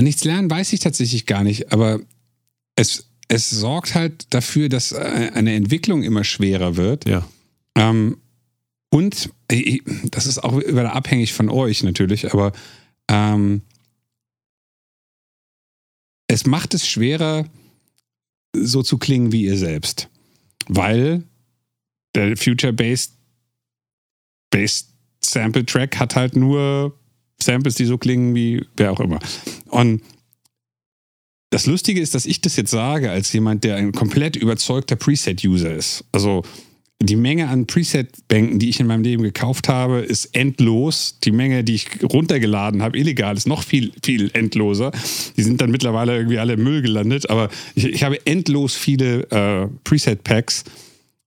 nichts 0.00 0.24
lernen 0.24 0.50
weiß 0.50 0.72
ich 0.72 0.80
tatsächlich 0.80 1.26
gar 1.26 1.44
nicht, 1.44 1.72
aber 1.72 2.00
es, 2.76 3.10
es 3.28 3.50
sorgt 3.50 3.94
halt 3.94 4.32
dafür, 4.34 4.68
dass 4.68 4.92
äh, 4.92 5.30
eine 5.34 5.54
Entwicklung 5.54 6.02
immer 6.02 6.24
schwerer 6.24 6.76
wird. 6.76 7.06
Ja. 7.08 7.26
Ähm, 7.76 8.18
und 8.90 9.30
das 10.10 10.26
ist 10.26 10.42
auch 10.42 10.58
über 10.58 10.92
abhängig 10.92 11.32
von 11.32 11.48
euch 11.48 11.82
natürlich, 11.82 12.32
aber 12.32 12.52
ähm, 13.08 13.62
es 16.28 16.46
macht 16.46 16.74
es 16.74 16.86
schwerer, 16.86 17.46
so 18.54 18.82
zu 18.82 18.98
klingen 18.98 19.32
wie 19.32 19.44
ihr 19.44 19.56
selbst. 19.56 20.08
Weil 20.68 21.24
der 22.14 22.36
Future-Based 22.36 23.12
Based 24.50 24.88
Sample 25.20 25.64
Track 25.64 25.98
hat 25.98 26.14
halt 26.14 26.36
nur 26.36 26.98
Samples, 27.42 27.74
die 27.74 27.84
so 27.84 27.98
klingen 27.98 28.34
wie 28.34 28.64
wer 28.76 28.92
auch 28.92 29.00
immer. 29.00 29.18
Und 29.68 30.02
das 31.50 31.66
Lustige 31.66 32.00
ist, 32.00 32.14
dass 32.14 32.24
ich 32.24 32.40
das 32.40 32.56
jetzt 32.56 32.70
sage 32.70 33.10
als 33.10 33.32
jemand, 33.32 33.62
der 33.64 33.76
ein 33.76 33.92
komplett 33.92 34.36
überzeugter 34.36 34.96
Preset-User 34.96 35.74
ist. 35.74 36.04
Also 36.10 36.42
die 37.02 37.16
Menge 37.16 37.48
an 37.48 37.66
Preset-Bänken, 37.66 38.58
die 38.58 38.68
ich 38.68 38.80
in 38.80 38.86
meinem 38.86 39.02
Leben 39.02 39.22
gekauft 39.22 39.68
habe, 39.68 39.98
ist 39.98 40.34
endlos. 40.36 41.18
Die 41.24 41.32
Menge, 41.32 41.64
die 41.64 41.74
ich 41.74 41.88
runtergeladen 42.02 42.80
habe, 42.80 42.96
illegal, 42.96 43.36
ist 43.36 43.46
noch 43.46 43.62
viel, 43.62 43.92
viel 44.02 44.30
endloser. 44.34 44.92
Die 45.36 45.42
sind 45.42 45.60
dann 45.60 45.70
mittlerweile 45.70 46.16
irgendwie 46.16 46.38
alle 46.38 46.54
im 46.54 46.62
Müll 46.62 46.80
gelandet. 46.80 47.28
Aber 47.28 47.50
ich, 47.74 47.86
ich 47.86 48.02
habe 48.02 48.24
endlos 48.24 48.74
viele 48.74 49.30
äh, 49.30 49.68
Preset-Packs. 49.84 50.64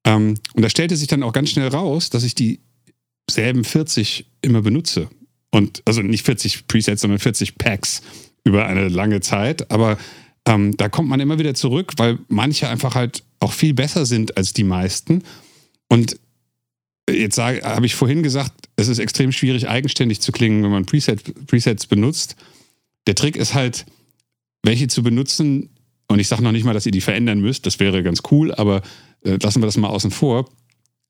Ähm, 0.05 0.35
und 0.53 0.61
da 0.61 0.69
stellte 0.69 0.95
sich 0.95 1.07
dann 1.07 1.23
auch 1.23 1.33
ganz 1.33 1.49
schnell 1.49 1.67
raus, 1.67 2.09
dass 2.09 2.23
ich 2.23 2.35
dieselben 2.35 3.63
40 3.63 4.25
immer 4.41 4.61
benutze. 4.61 5.09
Und 5.55 5.81
also 5.85 6.01
nicht 6.01 6.25
40 6.25 6.67
Presets, 6.67 6.99
sondern 6.99 7.17
40 7.17 7.57
Packs 7.57 8.01
über 8.43 8.65
eine 8.65 8.89
lange 8.89 9.21
Zeit. 9.21 9.71
Aber 9.71 9.97
ähm, 10.45 10.75
da 10.75 10.89
kommt 10.89 11.07
man 11.07 11.21
immer 11.21 11.39
wieder 11.39 11.53
zurück, 11.53 11.93
weil 11.95 12.19
manche 12.27 12.67
einfach 12.67 12.93
halt 12.93 13.23
auch 13.39 13.53
viel 13.53 13.73
besser 13.73 14.05
sind 14.05 14.35
als 14.35 14.51
die 14.51 14.65
meisten. 14.65 15.23
Und 15.87 16.19
jetzt 17.09 17.37
habe 17.37 17.85
ich 17.85 17.95
vorhin 17.95 18.21
gesagt, 18.21 18.51
es 18.75 18.89
ist 18.89 18.99
extrem 18.99 19.31
schwierig, 19.31 19.69
eigenständig 19.69 20.19
zu 20.19 20.33
klingen, 20.33 20.61
wenn 20.61 20.71
man 20.71 20.85
Preset, 20.85 21.47
Presets 21.47 21.87
benutzt. 21.87 22.35
Der 23.07 23.15
Trick 23.15 23.37
ist 23.37 23.53
halt, 23.53 23.85
welche 24.61 24.89
zu 24.89 25.03
benutzen. 25.03 25.69
Und 26.09 26.19
ich 26.19 26.27
sage 26.27 26.43
noch 26.43 26.51
nicht 26.51 26.65
mal, 26.65 26.73
dass 26.73 26.85
ihr 26.85 26.91
die 26.91 26.99
verändern 26.99 27.39
müsst. 27.39 27.65
Das 27.65 27.79
wäre 27.79 28.03
ganz 28.03 28.23
cool, 28.29 28.53
aber 28.53 28.81
äh, 29.23 29.37
lassen 29.41 29.61
wir 29.61 29.67
das 29.67 29.77
mal 29.77 29.87
außen 29.87 30.11
vor. 30.11 30.49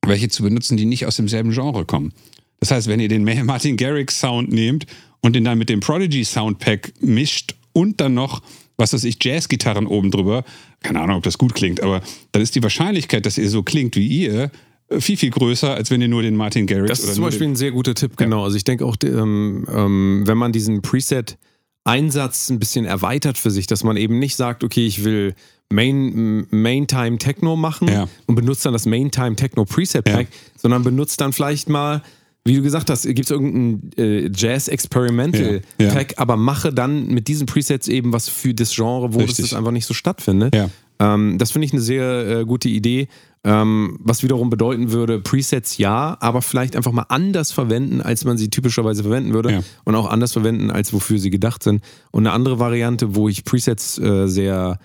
Welche 0.06 0.30
zu 0.30 0.44
benutzen, 0.44 0.78
die 0.78 0.86
nicht 0.86 1.08
aus 1.08 1.16
demselben 1.16 1.50
Genre 1.50 1.84
kommen. 1.84 2.14
Das 2.60 2.72
heißt, 2.72 2.88
wenn 2.88 3.00
ihr 3.00 3.10
den 3.10 3.24
Martin 3.46 3.78
Garrix 3.78 4.20
Sound 4.20 4.52
nehmt 4.52 4.86
und 5.22 5.36
den 5.36 5.44
dann 5.44 5.58
mit 5.58 5.70
dem 5.70 5.80
Prodigy 5.80 6.24
Soundpack 6.24 6.94
mischt 7.02 7.56
und 7.74 8.00
dann 8.02 8.14
noch, 8.14 8.42
was 8.78 8.94
weiß 8.94 9.04
ich, 9.04 9.18
Jazzgitarren 9.24 9.88
oben 9.88 10.12
drüber, 10.12 10.44
keine 10.82 11.02
Ahnung, 11.02 11.18
ob 11.18 11.24
das 11.24 11.38
gut 11.38 11.56
klingt, 11.56 11.82
aber 11.82 12.02
dann 12.32 12.42
ist 12.42 12.56
die 12.56 12.64
Wahrscheinlichkeit, 12.64 13.26
dass 13.26 13.38
ihr 13.38 13.50
so 13.50 13.64
klingt 13.64 13.96
wie 13.96 14.08
ihr, 14.08 14.52
äh, 14.90 15.02
viel, 15.02 15.18
viel 15.18 15.32
größer, 15.32 15.74
als 15.74 15.92
wenn 15.92 16.02
ihr 16.02 16.08
nur 16.08 16.22
den 16.22 16.36
Martin 16.36 16.68
Garrix 16.68 16.90
Das 16.90 17.00
ist 17.00 17.16
zum 17.16 17.24
Beispiel 17.24 17.48
ein 17.48 17.56
sehr 17.56 17.72
guter 17.72 17.96
Tipp, 17.96 18.18
genau. 18.18 18.40
Ja. 18.40 18.44
Also 18.46 18.58
ich 18.58 18.64
denke 18.64 18.86
auch, 18.86 18.96
ähm, 19.04 19.66
ähm, 19.72 20.24
wenn 20.26 20.38
man 20.38 20.52
diesen 20.52 20.82
Preset 20.82 21.38
Einsatz 21.84 22.50
ein 22.50 22.60
bisschen 22.60 22.86
erweitert 22.86 23.38
für 23.38 23.52
sich, 23.52 23.68
dass 23.68 23.84
man 23.84 23.96
eben 23.96 24.20
nicht 24.20 24.36
sagt, 24.36 24.64
okay, 24.64 24.86
ich 24.86 25.04
will 25.04 25.36
Main, 25.72 26.48
Main 26.50 26.88
Time 26.88 27.18
Techno 27.18 27.56
machen 27.56 27.88
ja. 27.88 28.08
und 28.28 28.36
benutzt 28.36 28.66
dann 28.66 28.74
das 28.74 28.86
Main 28.86 29.12
Time 29.12 29.36
Techno 29.36 29.66
Preset 29.66 30.04
Pack, 30.04 30.28
ja. 30.32 30.38
sondern 30.58 30.84
benutzt 30.84 31.22
dann 31.22 31.34
vielleicht 31.34 31.70
mal 31.70 32.02
wie 32.48 32.56
du 32.56 32.62
gesagt 32.62 32.92
hast, 32.92 33.04
gibt 33.04 33.22
es 33.26 33.32
irgendeinen 33.32 33.92
äh, 33.98 34.30
Jazz-Experimental-Track, 34.34 36.12
Ja, 36.12 36.18
aber 36.18 36.38
mache 36.38 36.72
dann 36.72 37.08
mit 37.08 37.28
diesen 37.28 37.48
Presets 37.48 37.88
eben 37.88 38.14
was 38.14 38.30
für 38.30 38.54
das 38.54 38.76
Genre, 38.76 39.14
wo 39.14 39.20
das, 39.20 39.30
Richtig. 39.30 39.50
das 39.50 39.58
einfach 39.58 39.72
nicht 39.72 39.88
so 39.88 39.96
stattfindet. 39.96 40.54
Ja. 40.54 40.70
Ähm, 41.00 41.38
das 41.40 41.52
finde 41.52 41.66
ich 41.66 41.74
eine 41.74 41.82
sehr 41.82 42.28
äh, 42.28 42.46
gute 42.46 42.70
Idee. 42.70 43.08
Ähm, 43.44 44.00
was 44.00 44.24
wiederum 44.24 44.50
bedeuten 44.50 44.92
würde, 44.92 45.20
Presets 45.20 45.78
ja, 45.78 46.18
aber 46.20 46.42
vielleicht 46.42 46.76
einfach 46.76 46.92
mal 46.92 47.06
anders 47.10 47.52
verwenden, 47.52 48.02
als 48.02 48.26
man 48.26 48.38
sie 48.38 48.50
typischerweise 48.50 49.04
verwenden 49.04 49.34
würde. 49.34 49.52
Ja. 49.52 49.64
Und 49.84 49.96
auch 49.96 50.10
anders 50.10 50.34
verwenden, 50.34 50.70
als 50.70 50.94
wofür 50.94 51.18
sie 51.18 51.32
gedacht 51.32 51.64
sind. 51.64 51.84
Und 52.12 52.26
eine 52.26 52.34
andere 52.34 52.60
Variante, 52.60 53.16
wo 53.16 53.28
ich 53.28 53.44
Presets 53.44 53.98
äh, 53.98 54.28
sehr 54.28 54.80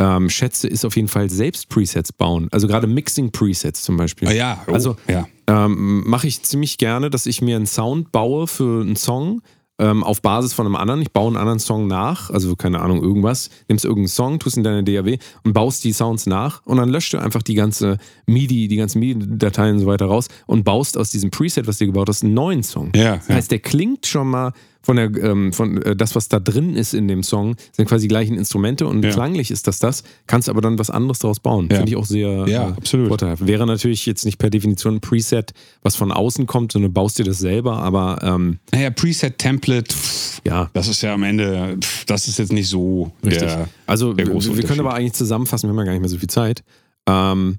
ähm, 0.00 0.30
schätze, 0.30 0.66
ist 0.66 0.84
auf 0.84 0.96
jeden 0.96 1.08
Fall 1.08 1.28
selbst 1.28 1.68
Presets 1.68 2.12
bauen. 2.12 2.48
Also 2.50 2.66
gerade 2.66 2.86
Mixing-Presets 2.86 3.82
zum 3.82 3.96
Beispiel. 3.96 4.28
Ah, 4.28 4.32
ja, 4.32 4.64
oh, 4.66 4.72
Also 4.72 4.96
ja. 5.08 5.26
Ähm, 5.50 6.08
mache 6.08 6.26
ich 6.26 6.42
ziemlich 6.42 6.78
gerne, 6.78 7.10
dass 7.10 7.26
ich 7.26 7.42
mir 7.42 7.56
einen 7.56 7.66
Sound 7.66 8.12
baue 8.12 8.46
für 8.46 8.82
einen 8.82 8.96
Song 8.96 9.42
ähm, 9.80 10.04
auf 10.04 10.20
Basis 10.22 10.52
von 10.52 10.66
einem 10.66 10.76
anderen. 10.76 11.00
Ich 11.00 11.12
baue 11.12 11.28
einen 11.28 11.36
anderen 11.38 11.58
Song 11.58 11.86
nach, 11.86 12.30
also 12.30 12.54
keine 12.54 12.80
Ahnung, 12.80 13.02
irgendwas. 13.02 13.50
Nimmst 13.68 13.84
irgendeinen 13.84 14.08
Song, 14.08 14.38
tust 14.38 14.58
in 14.58 14.62
deine 14.62 14.84
DAW 14.84 15.18
und 15.42 15.52
baust 15.54 15.82
die 15.84 15.92
Sounds 15.92 16.26
nach 16.26 16.64
und 16.66 16.76
dann 16.76 16.90
löscht 16.90 17.14
du 17.14 17.18
einfach 17.18 17.42
die 17.42 17.54
ganze 17.54 17.96
MIDI, 18.26 18.68
die 18.68 18.76
ganzen 18.76 19.00
MIDI-Dateien 19.00 19.74
und 19.74 19.80
so 19.80 19.86
weiter 19.86 20.06
raus 20.06 20.28
und 20.46 20.64
baust 20.64 20.98
aus 20.98 21.10
diesem 21.10 21.30
Preset, 21.30 21.66
was 21.66 21.78
du 21.78 21.86
gebaut 21.86 22.08
hast, 22.08 22.22
einen 22.22 22.34
neuen 22.34 22.62
Song. 22.62 22.92
Ja, 22.94 23.16
Das 23.16 23.28
ja. 23.28 23.34
heißt, 23.36 23.50
der 23.50 23.60
klingt 23.60 24.06
schon 24.06 24.28
mal 24.28 24.52
von 24.82 24.96
der, 24.96 25.06
ähm, 25.22 25.52
von 25.52 25.80
äh, 25.82 25.94
das, 25.94 26.14
was 26.14 26.28
da 26.28 26.40
drin 26.40 26.74
ist 26.74 26.94
in 26.94 27.06
dem 27.08 27.22
Song, 27.22 27.56
sind 27.72 27.88
quasi 27.88 28.04
die 28.04 28.08
gleichen 28.08 28.36
Instrumente 28.38 28.86
und 28.86 29.04
Ja. 29.04 29.10
klanglich 29.10 29.50
ist 29.50 29.66
das 29.66 29.78
das, 29.78 30.02
kannst 30.26 30.48
aber 30.48 30.60
dann 30.60 30.78
was 30.78 30.88
anderes 30.90 31.18
daraus 31.18 31.38
bauen. 31.40 31.68
Ja. 31.70 31.76
Finde 31.78 31.90
ich 31.92 31.96
auch 31.96 32.06
sehr 32.06 32.46
Ja, 32.48 32.68
äh, 32.68 32.72
absolut. 32.72 33.08
vorteilhaft. 33.08 33.46
Wäre 33.46 33.66
natürlich 33.66 34.06
jetzt 34.06 34.24
nicht 34.24 34.38
per 34.38 34.48
Definition 34.50 34.96
ein 34.96 35.00
Preset, 35.00 35.52
was 35.82 35.96
von 35.96 36.12
außen 36.12 36.46
kommt, 36.46 36.72
sondern 36.72 36.92
baust 36.92 37.18
dir 37.18 37.24
das 37.24 37.38
selber, 37.38 37.78
aber 37.82 38.18
ähm, 38.22 38.58
Naja, 38.72 38.90
Preset-Template, 38.90 39.92
pff, 39.94 40.40
ja. 40.46 40.70
das 40.72 40.88
ist 40.88 41.02
ja 41.02 41.12
am 41.14 41.22
Ende, 41.24 41.76
pff, 41.80 42.04
das 42.06 42.26
ist 42.28 42.38
jetzt 42.38 42.52
nicht 42.52 42.68
so 42.68 43.12
Richtig. 43.24 43.48
der. 43.48 43.68
also 43.86 44.14
der 44.14 44.26
wir, 44.26 44.32
große 44.32 44.56
wir 44.56 44.64
können 44.64 44.80
aber 44.80 44.94
eigentlich 44.94 45.12
zusammenfassen, 45.12 45.68
wir 45.68 45.72
haben 45.72 45.78
ja 45.78 45.84
gar 45.84 45.92
nicht 45.92 46.00
mehr 46.00 46.08
so 46.08 46.18
viel 46.18 46.30
Zeit. 46.30 46.62
Ähm, 47.06 47.58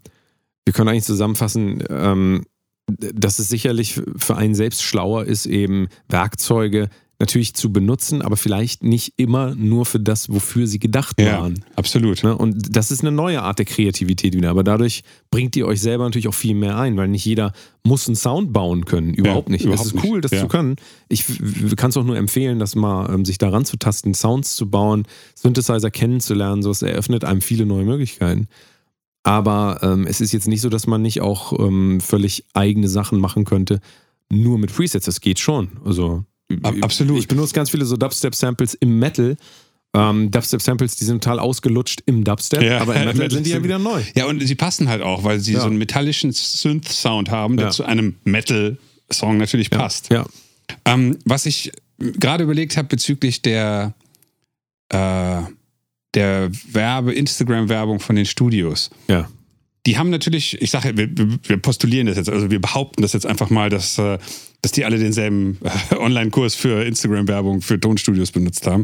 wir 0.66 0.74
können 0.74 0.90
eigentlich 0.90 1.04
zusammenfassen, 1.06 1.84
ähm, 1.90 2.46
dass 2.88 3.40
es 3.40 3.48
sicherlich 3.48 4.02
für 4.18 4.36
einen 4.36 4.54
selbst 4.56 4.84
schlauer 4.84 5.26
ist, 5.26 5.46
eben 5.46 5.88
Werkzeuge 6.10 6.90
natürlich 7.22 7.54
zu 7.54 7.72
benutzen, 7.72 8.22
aber 8.22 8.36
vielleicht 8.36 8.84
nicht 8.84 9.14
immer 9.16 9.56
nur 9.56 9.86
für 9.86 10.00
das, 10.00 10.30
wofür 10.30 10.68
sie 10.68 10.80
gedacht 10.80 11.22
Ja, 11.22 11.40
waren. 11.40 11.64
absolut. 11.76 12.24
Ne? 12.24 12.36
Und 12.38 12.76
das 12.76 12.92
ist 12.92 13.02
eine 13.02 13.12
neue 13.12 13.42
Art 13.42 13.60
der 13.60 13.66
Kreativität 13.66 14.34
wieder. 14.34 14.50
Aber 14.50 14.64
dadurch 14.64 15.04
bringt 15.30 15.56
ihr 15.56 15.66
euch 15.68 15.80
selber 15.80 16.04
natürlich 16.04 16.28
auch 16.28 16.34
viel 16.34 16.56
mehr 16.56 16.78
ein, 16.78 16.98
weil 16.98 17.08
nicht 17.08 17.24
jeder 17.24 17.54
muss 17.84 18.08
einen 18.08 18.16
Sound 18.18 18.52
bauen 18.52 18.84
können. 18.86 19.14
Überhaupt 19.14 19.50
nicht. 19.50 19.64
überhaupt 19.64 19.86
es 19.88 19.94
ist 19.94 20.04
cool, 20.04 20.20
das. 20.20 20.32
Ja. 20.32 20.42
zu 20.42 20.48
können. 20.48 20.76
Ich 21.08 21.24
kann 21.78 21.92
es 21.92 21.98
auch 21.98 22.04
nur 22.04 22.18
empfehlen, 22.18 22.60
das 22.60 22.76
mal 22.76 23.14
ähm, 23.14 23.24
sich 23.24 23.38
daran 23.38 23.64
zu 23.64 23.78
tasten, 23.78 24.14
Sounds 24.14 24.56
zu 24.56 24.70
bauen, 24.70 25.06
Synthesizer 25.36 25.92
kennenzulernen. 25.92 26.62
So, 26.64 26.72
es 26.72 26.82
eröffnet 26.82 27.24
einem 27.24 27.42
viele 27.42 27.66
neue 27.66 27.86
Möglichkeiten. 27.86 28.48
Aber 29.24 29.80
ähm, 29.84 30.08
es 30.08 30.20
ist 30.22 30.32
jetzt 30.32 30.48
nicht 30.48 30.62
so, 30.62 30.70
dass 30.70 30.88
man 30.88 31.02
nicht 31.02 31.22
auch 31.22 31.58
ähm, 31.60 32.02
völlig 32.02 32.46
eigene 32.54 32.90
Sachen 32.90 33.20
machen 33.20 33.46
könnte, 33.46 33.80
nur 34.32 34.58
mit 34.58 34.74
Presets. 34.74 35.06
Das 35.06 35.22
geht 35.22 35.38
schon. 35.40 35.70
Also 35.86 36.26
absolut. 36.64 37.20
Ich 37.20 37.28
benutze 37.28 37.54
ganz 37.54 37.70
viele 37.70 37.86
so 37.86 37.98
Dubstep-Samples 37.98 38.74
im 38.76 39.00
Metal. 39.00 39.38
Ähm, 39.94 40.32
Dubstep-Samples, 40.32 40.96
die 40.96 41.04
sind 41.06 41.22
total 41.24 41.40
ausgelutscht 41.40 42.02
im 42.06 42.24
Dubstep, 42.24 42.62
Ja, 42.64 42.80
aber 42.80 42.96
im 42.96 43.06
Metal 43.06 43.30
sind 43.30 43.46
die 43.46 43.50
ja 43.52 43.62
wieder 43.64 43.78
neu. 43.78 44.02
Ja, 44.16 44.26
und 44.28 44.40
sie 44.46 44.56
passen 44.56 44.88
halt 44.88 45.02
auch, 45.02 45.24
weil 45.26 45.40
sie 45.42 45.54
Ja. 45.54 45.60
so 45.62 45.66
einen 45.68 45.78
metallischen 45.78 46.32
Synth-Sound 46.32 47.30
haben, 47.30 47.58
der 47.58 47.68
Ja. 47.68 47.72
zu 47.72 47.84
einem 47.84 48.16
Metal-Song 48.24 49.38
natürlich 49.38 49.70
passt. 49.70 50.10
Ja, 50.12 50.26
Ähm, 50.86 51.18
was 51.26 51.46
ich 51.46 51.72
gerade 52.00 52.46
überlegt 52.46 52.78
habe 52.78 52.88
bezüglich 52.88 53.42
der, 53.42 53.94
äh, 54.90 55.42
der 56.14 56.50
Werbe, 56.72 57.14
Instagram-Werbung 57.14 58.00
von 58.00 58.16
den 58.16 58.26
Studios. 58.26 58.90
ja. 59.10 59.30
Die 59.88 59.98
haben 59.98 60.10
natürlich, 60.12 60.62
ich 60.62 60.70
sage, 60.70 60.96
wir, 60.96 61.10
wir- 61.48 61.58
postulieren 61.58 62.08
das 62.08 62.18
jetzt, 62.18 62.30
also 62.30 62.52
wir 62.52 62.62
behaupten 62.62 63.02
das 63.02 63.14
jetzt 63.14 63.26
einfach 63.26 63.50
mal, 63.50 63.70
dass, 63.70 63.98
äh, 63.98 64.20
dass 64.62 64.72
die 64.72 64.86
alle 64.86 65.00
denselben 65.00 65.58
äh, 65.92 65.96
Online-Kurs 65.96 66.54
für 66.56 66.84
Instagram-Werbung 66.86 67.62
für 67.62 67.80
Tonstudios 67.80 68.32
benutzt 68.32 68.68
haben. 68.68 68.84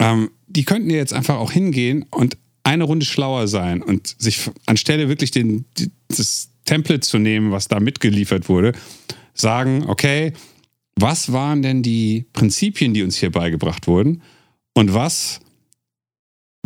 Ähm, 0.00 0.30
die 0.46 0.64
könnten 0.64 0.88
ja 0.90 0.96
jetzt 0.96 1.12
einfach 1.12 1.36
auch 1.36 1.52
hingehen 1.52 2.06
und 2.10 2.38
eine 2.62 2.84
Runde 2.84 3.04
schlauer 3.06 3.46
sein 3.46 3.82
und 3.82 4.14
sich 4.18 4.50
anstelle 4.66 5.08
wirklich 5.08 5.30
den, 5.30 5.66
das 6.08 6.48
Template 6.64 7.00
zu 7.00 7.18
nehmen, 7.18 7.52
was 7.52 7.68
da 7.68 7.78
mitgeliefert 7.78 8.48
wurde, 8.48 8.72
sagen, 9.34 9.84
okay, 9.86 10.32
was 10.98 11.30
waren 11.30 11.62
denn 11.62 11.82
die 11.82 12.24
Prinzipien, 12.32 12.94
die 12.94 13.02
uns 13.02 13.16
hier 13.16 13.30
beigebracht 13.30 13.86
wurden 13.86 14.22
und 14.74 14.94
was 14.94 15.40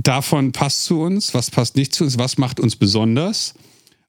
davon 0.02 0.52
passt 0.52 0.84
zu 0.84 1.00
uns, 1.00 1.34
was 1.34 1.50
passt 1.50 1.76
nicht 1.76 1.94
zu 1.94 2.04
uns, 2.04 2.18
was 2.18 2.38
macht 2.38 2.60
uns 2.60 2.76
besonders. 2.76 3.54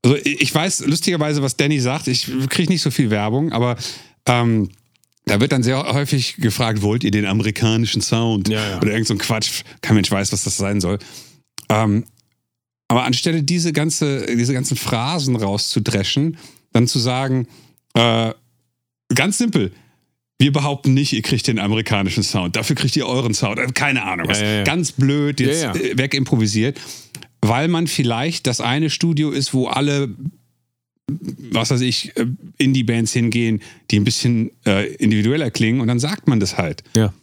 Also 0.04 0.18
ich 0.24 0.54
weiß 0.54 0.86
lustigerweise, 0.86 1.42
was 1.42 1.58
Danny 1.58 1.80
sagt, 1.80 2.08
ich 2.08 2.28
kriege 2.50 2.72
nicht 2.72 2.82
so 2.82 2.92
viel 2.92 3.10
Werbung, 3.10 3.52
aber 3.52 3.78
ähm, 4.26 4.70
da 5.26 5.40
wird 5.40 5.52
dann 5.52 5.64
sehr 5.64 5.94
häufig 5.94 6.38
gefragt, 6.38 6.82
wollt 6.82 7.04
ihr 7.04 7.12
den 7.12 7.26
amerikanischen 7.26 8.02
Sound? 8.02 8.50
Ja, 8.50 8.72
ja. 8.72 8.78
Oder 8.82 8.92
irgend 8.92 9.08
so 9.08 9.14
ein 9.14 9.20
Quatsch. 9.20 9.64
Kein 9.82 9.96
Mensch 9.96 10.10
weiß, 10.10 10.32
was 10.34 10.44
das 10.44 10.58
sein 10.58 10.82
soll. 10.82 10.98
Ähm, 11.70 12.06
aber 12.88 13.04
anstelle 13.04 13.44
diese, 13.44 13.72
ganze, 13.72 14.26
diese 14.26 14.54
ganzen 14.54 14.76
Phrasen 14.76 15.36
rauszudreschen, 15.36 16.38
dann 16.74 16.88
zu 16.88 17.00
sagen, 17.00 17.48
äh, 17.94 18.34
ganz 19.14 19.38
simpel, 19.38 19.72
wir 20.42 20.52
behaupten 20.52 20.96
nicht, 20.96 21.14
ihr 21.14 21.22
kriegt 21.22 21.48
den 21.48 21.60
amerikanischen 21.60 22.24
Sound, 22.24 22.56
dafür 22.56 22.76
kriegt 22.76 22.96
ihr 22.96 23.06
euren 23.06 23.36
Sound. 23.36 23.60
Äh, 23.60 23.68
Keine 23.74 24.04
Ahnung, 24.04 24.28
was. 24.28 24.42
Ja, 24.42 24.48
ja. 24.48 24.64
Ganz 24.64 24.92
blöd, 24.92 25.40
jetzt 25.40 25.64
äh, 25.64 25.98
wegimprovisiert, 25.98 26.82
weil 27.42 27.68
man 27.68 27.86
vielleicht 27.86 28.48
das 28.48 28.60
eine 28.60 28.90
Studio 28.90 29.30
ist, 29.30 29.54
wo 29.54 29.68
alle 29.68 30.10
was 31.52 31.72
weiß 31.72 31.82
ich, 31.82 32.16
äh, 32.18 32.26
Indie-Bands 32.58 33.14
hingehen, 33.14 33.62
die 33.92 34.00
ein 34.00 34.04
bisschen 34.04 34.52
äh, 34.66 34.94
individueller 34.96 35.52
klingen 35.52 35.82
und 35.82 35.88
dann 35.88 36.00
sagt 36.00 36.28
man 36.28 36.40
das 36.40 36.58
halt. 36.58 36.84
Ja. 36.96 37.14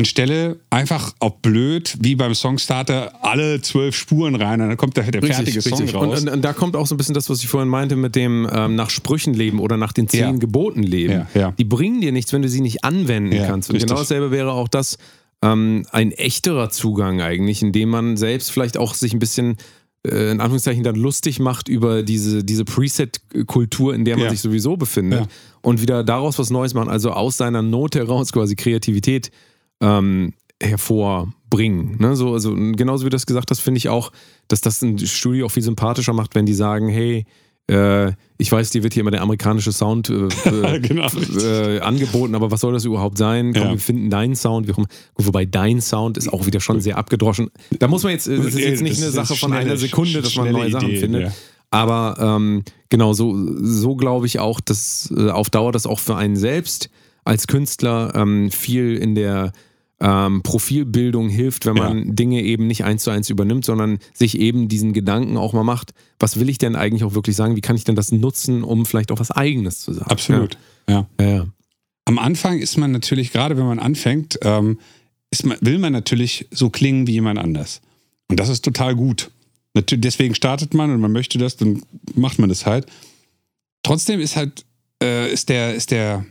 Anstelle 0.00 0.56
einfach 0.70 1.14
auch 1.20 1.36
blöd, 1.40 1.96
wie 2.00 2.14
beim 2.14 2.32
Songstarter, 2.34 3.12
alle 3.22 3.60
zwölf 3.60 3.94
Spuren 3.94 4.34
rein 4.34 4.60
und 4.62 4.68
dann 4.68 4.76
kommt 4.78 4.96
der, 4.96 5.10
der 5.10 5.22
fertige 5.22 5.60
Song 5.60 5.78
Und, 5.80 5.94
raus. 5.94 6.20
und, 6.22 6.28
und 6.28 6.42
da 6.42 6.54
kommt 6.54 6.74
auch 6.74 6.86
so 6.86 6.94
ein 6.94 6.98
bisschen 6.98 7.14
das, 7.14 7.28
was 7.28 7.42
ich 7.42 7.48
vorhin 7.48 7.68
meinte, 7.68 7.96
mit 7.96 8.16
dem 8.16 8.48
ähm, 8.50 8.76
nach 8.76 8.88
Sprüchen 8.88 9.34
leben 9.34 9.60
oder 9.60 9.76
nach 9.76 9.92
den 9.92 10.08
zehn 10.08 10.20
Ja. 10.20 10.32
Geboten 10.32 10.82
leben. 10.82 11.26
Ja, 11.34 11.40
ja. 11.40 11.50
Die 11.52 11.64
bringen 11.64 12.00
dir 12.00 12.12
nichts, 12.12 12.32
wenn 12.32 12.40
du 12.42 12.48
sie 12.48 12.62
nicht 12.62 12.82
anwenden 12.82 13.36
kannst. 13.46 13.68
Und 13.68 13.74
richtig. 13.74 13.88
genau 13.90 14.00
dasselbe 14.00 14.30
wäre 14.30 14.52
auch 14.52 14.68
das 14.68 14.96
ähm, 15.42 15.86
ein 15.92 16.12
echterer 16.12 16.70
Zugang 16.70 17.20
eigentlich, 17.20 17.62
indem 17.62 17.90
man 17.90 18.16
selbst 18.16 18.50
vielleicht 18.50 18.78
auch 18.78 18.94
sich 18.94 19.12
ein 19.12 19.18
bisschen 19.18 19.56
äh, 20.06 20.30
in 20.30 20.40
Anführungszeichen 20.40 20.82
dann 20.82 20.96
lustig 20.96 21.40
macht 21.40 21.68
über 21.68 22.02
diese, 22.02 22.42
diese 22.42 22.64
Preset-Kultur, 22.64 23.94
in 23.94 24.06
der 24.06 24.16
man 24.16 24.30
sich 24.30 24.40
sowieso 24.40 24.78
befindet 24.78 25.28
und 25.60 25.82
wieder 25.82 26.04
daraus 26.04 26.38
was 26.38 26.48
Neues 26.48 26.72
machen, 26.72 26.88
also 26.88 27.10
aus 27.10 27.36
seiner 27.36 27.60
Not 27.60 27.96
heraus 27.96 28.32
quasi 28.32 28.56
Kreativität 28.56 29.30
ähm, 29.80 30.32
hervorbringen. 30.62 31.96
Ne? 31.98 32.16
So, 32.16 32.32
also, 32.32 32.54
genauso 32.54 33.04
wie 33.04 33.10
du 33.10 33.14
das 33.14 33.26
gesagt 33.26 33.50
hast, 33.50 33.60
finde 33.60 33.78
ich 33.78 33.88
auch, 33.88 34.12
dass 34.48 34.60
das 34.60 34.82
ein 34.82 34.98
Studio 34.98 35.46
auch 35.46 35.50
viel 35.50 35.62
sympathischer 35.62 36.12
macht, 36.12 36.34
wenn 36.34 36.46
die 36.46 36.54
sagen, 36.54 36.88
hey, 36.88 37.24
äh, 37.70 38.12
ich 38.38 38.50
weiß, 38.50 38.70
dir 38.70 38.82
wird 38.82 38.94
hier 38.94 39.02
immer 39.02 39.10
der 39.12 39.22
amerikanische 39.22 39.72
Sound 39.72 40.10
äh, 40.10 40.24
äh, 40.76 40.80
Genau. 40.80 41.06
äh, 41.38 41.78
angeboten, 41.80 42.34
aber 42.34 42.50
was 42.50 42.60
soll 42.60 42.72
das 42.72 42.84
überhaupt 42.84 43.16
sein? 43.18 43.52
Komm, 43.52 43.62
Ja. 43.62 43.70
wir 43.70 43.78
finden 43.78 44.10
deinen 44.10 44.34
Sound. 44.34 44.66
Wir, 44.66 44.74
kommen- 44.74 44.88
wobei 45.16 45.44
dein 45.46 45.80
Sound 45.80 46.18
ist 46.18 46.32
auch 46.32 46.46
wieder 46.46 46.60
schon 46.60 46.80
sehr 46.80 46.98
abgedroschen. 46.98 47.50
Da 47.78 47.86
muss 47.88 48.02
man 48.02 48.12
jetzt, 48.12 48.26
äh, 48.26 48.36
das 48.36 48.46
ist 48.46 48.58
jetzt 48.58 48.82
nicht 48.82 48.96
Das 48.98 49.02
eine 49.04 49.12
Sache 49.12 49.36
von 49.36 49.50
schnelle- 49.50 49.60
einer 49.70 49.76
Sekunde, 49.76 50.20
dass 50.20 50.34
man 50.36 50.50
neue 50.52 50.70
Sachen 50.70 50.88
Ideen, 50.88 51.00
findet. 51.00 51.22
ja. 51.22 51.32
Aber 51.72 52.16
ähm, 52.18 52.64
genau, 52.88 53.12
so, 53.12 53.36
so 53.62 53.94
glaube 53.94 54.26
ich 54.26 54.40
auch, 54.40 54.60
dass 54.60 55.12
äh, 55.16 55.30
auf 55.30 55.50
Dauer 55.50 55.70
das 55.70 55.86
auch 55.86 56.00
für 56.00 56.16
einen 56.16 56.34
selbst 56.34 56.90
als 57.24 57.46
Künstler 57.46 58.12
ähm, 58.16 58.50
viel 58.50 58.96
in 58.96 59.14
der 59.14 59.52
ähm, 60.00 60.42
Profilbildung 60.42 61.28
hilft, 61.28 61.66
wenn 61.66 61.74
man 61.76 62.16
Dinge 62.16 62.42
eben 62.42 62.66
nicht 62.66 62.84
eins 62.84 63.04
zu 63.04 63.10
eins 63.10 63.28
übernimmt, 63.28 63.64
sondern 63.64 63.98
sich 64.14 64.38
eben 64.38 64.68
diesen 64.68 64.92
Gedanken 64.92 65.36
auch 65.36 65.52
mal 65.52 65.62
macht, 65.62 65.92
was 66.18 66.40
will 66.40 66.48
ich 66.48 66.58
denn 66.58 66.74
eigentlich 66.74 67.04
auch 67.04 67.14
wirklich 67.14 67.36
sagen, 67.36 67.54
wie 67.54 67.60
kann 67.60 67.76
ich 67.76 67.84
denn 67.84 67.96
das 67.96 68.10
nutzen, 68.10 68.64
um 68.64 68.86
vielleicht 68.86 69.12
auch 69.12 69.20
was 69.20 69.30
Eigenes 69.30 69.80
zu 69.80 69.92
sagen. 69.92 70.10
Absolut. 70.10 70.56
Ja. 70.88 71.06
Ja, 71.20 71.26
ja. 71.28 71.46
Am 72.06 72.18
Anfang 72.18 72.58
ist 72.58 72.78
man 72.78 72.92
natürlich, 72.92 73.30
gerade 73.30 73.56
wenn 73.56 73.66
man 73.66 73.78
anfängt, 73.78 74.38
ähm, 74.42 74.78
man, 75.44 75.58
will 75.60 75.78
man 75.78 75.92
natürlich 75.92 76.48
so 76.50 76.70
klingen 76.70 77.06
wie 77.06 77.12
jemand 77.12 77.38
anders. 77.38 77.82
Und 78.28 78.40
das 78.40 78.48
ist 78.48 78.64
total 78.64 78.96
gut. 78.96 79.30
Natürlich, 79.74 80.02
deswegen 80.02 80.34
startet 80.34 80.74
man 80.74 80.90
und 80.90 81.00
man 81.00 81.12
möchte 81.12 81.38
das, 81.38 81.56
dann 81.56 81.82
macht 82.14 82.38
man 82.38 82.48
das 82.48 82.66
halt. 82.66 82.86
Trotzdem 83.82 84.18
ist 84.18 84.34
halt, 84.34 84.64
äh, 85.02 85.32
ist 85.32 85.48
der, 85.48 85.74
ist 85.74 85.90
der 85.90 86.24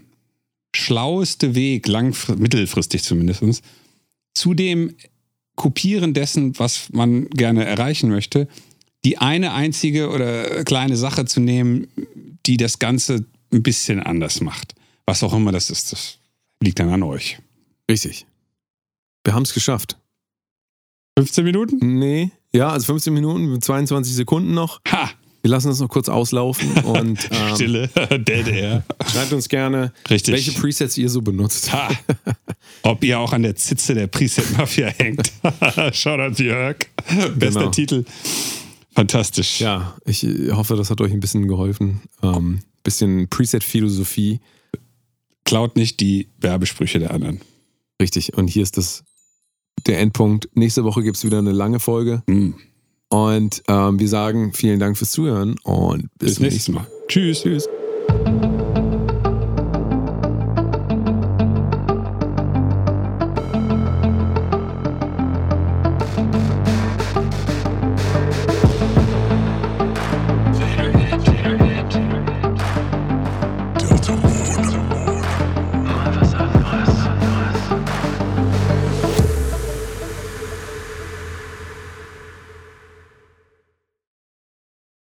schlaueste 0.75 1.55
Weg, 1.55 1.88
lang, 1.88 2.15
mittelfristig 2.38 3.03
zumindest, 3.03 3.63
zu 4.33 4.53
dem 4.53 4.95
Kopieren 5.55 6.13
dessen, 6.13 6.57
was 6.57 6.89
man 6.91 7.29
gerne 7.29 7.65
erreichen 7.65 8.09
möchte, 8.09 8.47
die 9.03 9.17
eine 9.17 9.53
einzige 9.53 10.09
oder 10.09 10.63
kleine 10.63 10.95
Sache 10.95 11.25
zu 11.25 11.39
nehmen, 11.39 11.88
die 12.45 12.57
das 12.57 12.79
Ganze 12.79 13.25
ein 13.51 13.63
bisschen 13.63 13.99
anders 13.99 14.41
macht. 14.41 14.75
was 15.05 15.23
auch 15.23 15.33
immer 15.33 15.51
das 15.51 15.69
ist, 15.71 15.91
das 15.91 16.19
liegt 16.61 16.79
dann 16.79 16.89
an 16.89 17.03
euch. 17.03 17.39
Richtig. 17.89 18.27
Wir 19.23 19.33
haben 19.33 19.43
es 19.43 19.53
geschafft. 19.53 19.97
15 21.17 21.43
Minuten? 21.43 21.99
Nee. 21.99 22.31
Ja, 22.53 22.69
also 22.69 22.85
15 22.85 23.13
Minuten, 23.13 23.61
22 23.61 24.13
Sekunden 24.13 24.53
noch. 24.53 24.79
Ha! 24.88 25.09
Wir 25.41 25.51
lassen 25.51 25.67
das 25.69 25.79
noch 25.79 25.88
kurz 25.89 26.10
auslaufen 26.10 26.69
und 26.84 27.29
ähm, 27.31 27.55
Stille, 27.55 27.88
Dead 28.12 28.48
Air. 28.48 28.84
schreibt 29.12 29.31
uns 29.34 29.48
gerne, 29.50 29.93
Richtig. 30.10 30.34
welche 30.34 30.51
Presets 30.51 30.98
ihr 30.98 31.10
so 31.10 31.22
benutzt. 31.22 31.72
Ha! 31.72 31.89
Ob 32.84 33.03
ihr 33.03 33.19
auch 33.19 33.31
an 33.34 33.43
der 33.43 33.55
Zitze 33.55 33.93
der 33.93 34.08
Preset-Mafia 34.08 34.88
hängt. 34.98 35.31
Shoutout 35.93 36.41
Jörg. 36.43 36.77
Bester 37.36 37.60
Genau. 37.60 37.69
Titel. 37.72 38.05
Fantastisch. 38.93 39.60
Ja, 39.62 39.96
ich 40.05 40.24
äh, 40.25 40.51
hoffe, 40.51 40.75
das 40.75 40.89
hat 40.89 41.00
euch 41.01 41.12
ein 41.13 41.19
bisschen 41.19 41.48
geholfen. 41.48 42.01
Ähm, 42.22 42.60
bisschen 42.84 43.29
Preset-Philosophie. 43.29 44.39
Klaut 45.46 45.75
nicht 45.77 46.00
die 46.00 46.29
Werbesprüche 46.39 47.00
der 47.00 47.12
anderen. 47.12 47.39
Richtig. 48.01 48.34
Und 48.36 48.48
hier 48.50 48.63
ist 48.63 48.77
das 48.77 49.03
der 49.88 50.00
Endpunkt. 50.00 50.50
Nächste 50.53 50.84
Woche 50.84 51.01
gibt 51.03 51.17
es 51.17 51.24
wieder 51.24 51.39
eine 51.39 51.51
lange 51.53 51.79
Folge. 51.79 52.24
Hm. 52.29 52.55
Und 53.09 53.63
ähm, 53.67 53.99
wir 53.99 54.07
sagen 54.07 54.53
vielen 54.53 54.79
Dank 54.79 54.97
fürs 54.97 55.11
Zuhören 55.11 55.55
und 55.63 56.09
bis, 56.19 56.29
Bis 56.29 56.35
zum 56.35 56.43
nächstes 56.43 56.69
Mal. 56.69 56.87
Tschüss. 57.07 57.41
Tschüss. 57.41 57.67